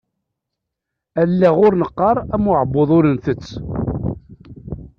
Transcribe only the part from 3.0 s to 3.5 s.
ntett.